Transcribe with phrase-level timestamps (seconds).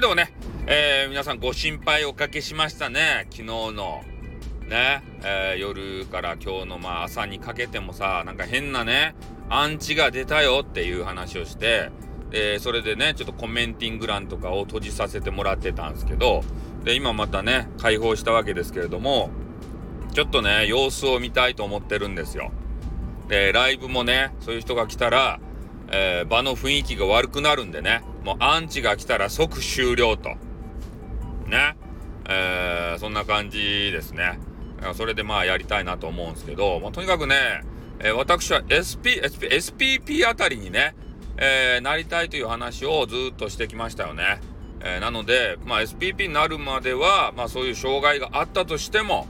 [0.00, 0.32] はいどうもね、
[0.66, 3.26] えー、皆さんご心配おかけしましたね。
[3.28, 4.02] 昨日の、
[4.66, 9.14] ね、えー、夜から今日のまあ朝にかけてもさ、なんか変なね、
[9.50, 11.90] アンチが出たよっていう話をして、
[12.30, 16.44] で、それでね、ちょっとコメンティング欄とかを閉じさせてもらってたんですけど、
[16.82, 19.28] で、今またね、解放したわけですけれども、
[20.14, 22.52] ちょっとね、様子を見たいと思ってるんですよ。
[23.28, 25.40] で、ライブもね、そういう人が来たら、
[25.90, 30.30] えー、場の雰囲気が悪くなるんでね、もうアンチが来たら即終了と。
[31.46, 31.76] ね。
[32.28, 34.38] えー、そんな感じですね。
[34.94, 37.62] それでまあやりたいなと思うんですけど、まあ、とにかくね、
[37.98, 40.94] えー、私は SP、SP、SPP あたりにね、
[41.36, 44.40] えー、なりたいという話をずっとしてきましたよね。
[44.82, 49.26] えー、なので、まあ、SPP になるまでは、まあ、そういう障害があったとしても、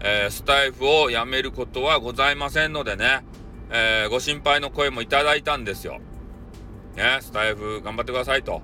[0.00, 3.24] えー、スタイフをやめることはございませんのでね、
[3.74, 5.98] えー、ご心配の声もいただいたんですよ。
[6.94, 8.60] ね、スタイフ頑張ってくださいと。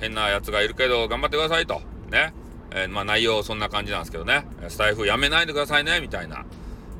[0.00, 1.80] 変なやつがいるけど頑張ってくださいと。
[2.10, 2.34] ね。
[2.72, 4.46] えー、まあ内容そんな感じなんですけどね。
[4.68, 6.44] スタイフやめないでくださいね、みたいな。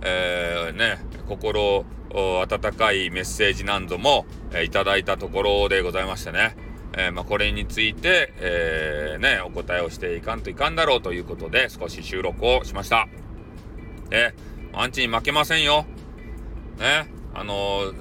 [0.02, 0.98] えー、ね、
[1.28, 6.56] 心温かいメッセージ何度も、えー、いただいたところでございましてね。
[6.96, 13.08] えー、まあ、これについて、えー、ね、お答えをしていかんといかんだろうということで少し収録をしました。
[14.10, 14.34] ね、
[14.72, 15.86] アンチに負けませんよ。
[16.78, 17.92] ね、あの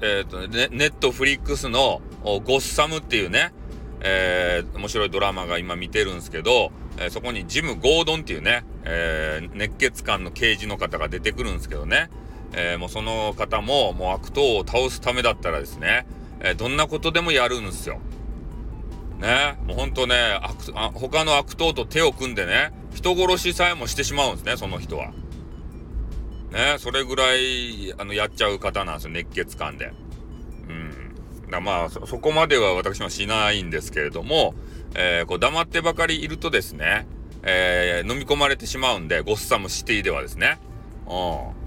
[0.00, 3.52] えっ、ー、とね、ネットフリックスのゴッサムっていうね、
[4.00, 12.10] えー、面白いドラマが今見てるんですけど、えー、そこにジム・ゴードンっていうね、えー、熱血漢の刑事の方が出てくるんですけどね、
[12.52, 16.06] えー、もうその方ももう悪党を倒すためだったらですね、
[16.40, 18.00] えー、どんなことでもやるんですよ。
[19.18, 25.12] ね、もうほんとね悪あ、他の悪党と手を組んでね、人殺しさえもしてしまうんですね、その人は。
[26.54, 29.92] ね、それぐらい、あの、やっちゃう方なんですよ、熱血感で。
[30.68, 31.50] うん。
[31.50, 34.54] だまあそ、そこまでは私もしないんですけれども、
[34.94, 37.08] えー、こう、黙ってばかりいるとですね、
[37.42, 40.60] えー、飲み込まれてしまうんで、ゴッサムシティではですね。
[41.08, 41.64] うん。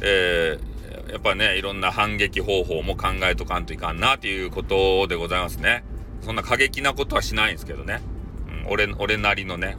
[0.00, 5.84] えー、やっぱね、いろんな反撃方法も考えとかんといかんな、ということでございますね。
[6.22, 8.00] そんな過激なことはしないんですけどね。
[8.64, 9.76] うん、俺、俺なりのね、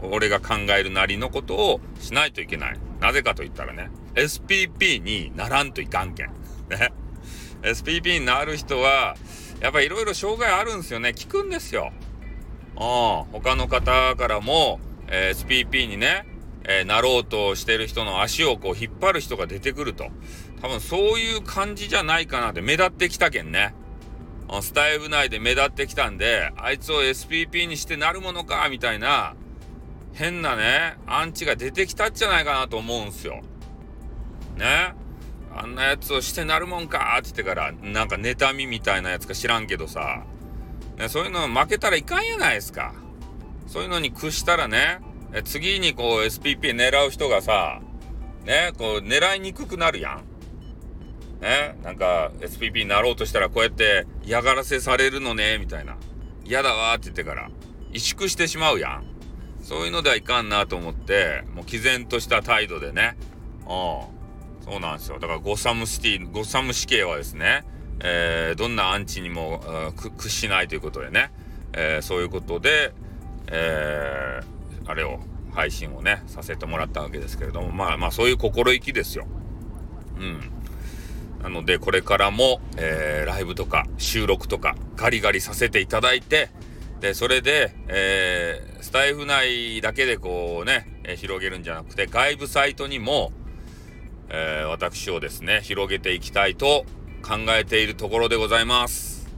[0.00, 2.78] 俺が考えるなりのことをしないといけない。
[3.00, 6.26] なぜかと言ったらね、SPP にならんといかんけん。
[6.68, 6.92] ね。
[7.62, 9.16] SPP になる人は、
[9.60, 11.10] やっぱりいろいろ障害あるんですよね。
[11.10, 11.92] 聞くんですよ。
[12.76, 13.32] うん。
[13.32, 16.26] 他の方からも、えー、SPP にね、
[16.64, 20.10] えー、なろうとしてる人の足をこう引っ張る人が出てくると。
[20.60, 23.74] 多分そういう感じじゃないかなって目立ってきたけんね。
[24.62, 29.34] スタイル内で目立ってきたんで、あいつを SPP にしてなるものか、みたいな、
[30.18, 33.40] 変なね、アンチが出てきたんじゃないかなと思うんすよ。
[34.56, 34.92] ね。
[35.54, 40.24] あんなやつをしてなるもんかって言ってから、なんか妬みみたいなやつか知らんけどさ、
[40.96, 42.94] ね、そういうの負けたらいかんやないですか。
[43.68, 44.98] そういうのに屈したらね、
[45.44, 47.80] 次にこう SPP 狙う人がさ、
[48.44, 50.24] ね、こう狙いにくくなるやん。
[51.40, 55.96] ね、なんか SPP になろうとしたらこうやって嫌がらせされるのね、みたいな。
[56.44, 57.50] 嫌だわって言ってから、
[57.92, 59.07] 萎縮してしまうやん。
[59.68, 63.18] そういうのではいかんなと思って、もう毅然とした態度でね、
[63.64, 63.66] うん、
[64.64, 65.18] そうなんですよ。
[65.18, 67.64] だからゴサムシティ、ゴサム死刑はですね、
[68.00, 71.30] えー、どんなアンチにも屈しないということでね、
[71.74, 72.94] えー、そういうことで、
[73.48, 75.20] えー、あれを、
[75.52, 79.26] 配信をね、させてもらったわけですけれども、まあまあそういう心意気ですよ。
[80.18, 80.40] うん。
[81.42, 86.48] なので、これからも、えー、ライブとか収録とかガリガリさせていただいて、
[87.00, 93.32] で、それで、えー、スタイフ内だけでこうね、えー、広げるんじゃなくて、外部サイトにも、
[94.30, 96.84] えー、私をですね、広げていきたいと
[97.22, 99.28] 考えているところでございます。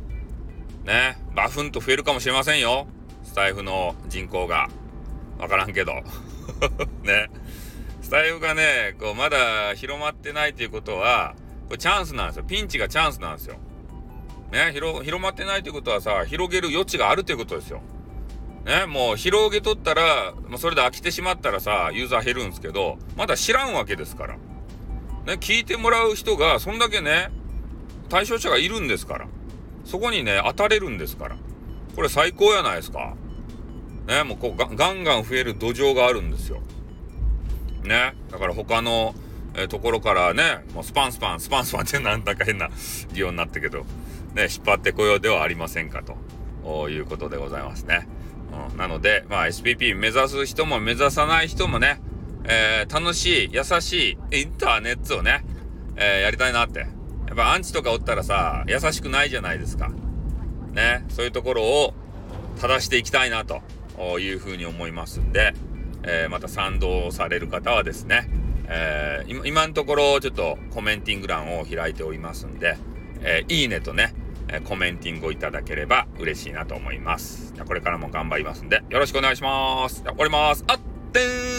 [0.84, 2.86] ね、バフンと増えるかもしれませんよ。
[3.22, 4.68] スタイフの人口が。
[5.38, 5.92] わからんけど。
[7.02, 7.30] ね。
[8.02, 11.34] スタイフがね、こう、まだ広まってないということは、
[11.66, 12.44] これチャンスなんですよ。
[12.44, 13.56] ピンチがチャンスなんですよ。
[14.52, 17.80] ね、広、広まってないということはさ、広げる余地があるということですよ。
[18.64, 24.34] ね、もう広げとったら、まあ、それで飽きてしまったらさ、ユーザー減るんですけど、まだ知らんわけですから。
[24.34, 27.30] ね、聞いてもらう人が、そんだけね、
[28.08, 29.26] 対象者がいるんですから。
[29.84, 31.36] そこにね、当たれるんですから。
[31.96, 33.14] これ最高やないですか。
[34.06, 36.60] ね、もうこうガガンガン増える土壌があるんですよ。
[37.84, 39.14] ね、だから他の、
[39.54, 42.68] え、ところからね、もうスパンスパン、スパンスパンってなんだか変な
[43.12, 43.84] 擬音になったけど、
[44.34, 48.08] ね、引っ張ってこようではありませんかということでございますね。
[48.70, 52.00] うん、なので、まあ SPP 目指す人も目指さない人もね、
[52.44, 55.44] えー、楽しい、優しいインターネットをね、
[55.96, 56.80] えー、やりたいなって。
[56.80, 59.92] やっぱアンチとかおったらさ、優しくないじゃないですか。
[60.72, 61.94] ね、そういうところを、
[62.60, 63.62] 正していきたいなと
[64.18, 65.54] いうふうに思いますんで、
[66.02, 68.28] えー、また賛同される方はですね、
[68.68, 72.76] えー、今のところちょっとコメンティング欄を開いておりますんで、
[73.22, 74.14] えー、いいねとね、
[74.52, 77.52] えコメンティングをいただければ嬉しいなと思います。
[77.54, 80.02] じゃこれからも頑張りますんで、よろしくお願いします。
[80.02, 80.64] じゃ終わります。
[80.66, 80.78] あっ
[81.12, 81.49] てー